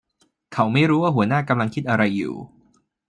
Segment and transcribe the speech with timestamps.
[0.53, 2.33] เขาไม่รู้ว่าหัวหน้ากำลังคิดอะไรอยู่